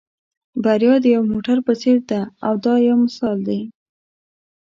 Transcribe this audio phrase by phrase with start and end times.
[0.63, 2.21] بریا د یو موټر په څېر ده
[2.63, 3.61] دا یو مثال دی.